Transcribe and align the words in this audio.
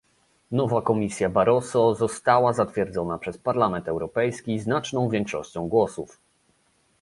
Nowa 0.51 0.81
Komisja 0.81 1.29
Barroso 1.29 1.95
została 1.95 2.53
zatwierdzona 2.53 3.17
przez 3.17 3.37
Parlament 3.37 3.87
Europejski 3.87 4.59
znaczną 4.59 5.09
większością 5.09 5.67
głosów 5.69 6.19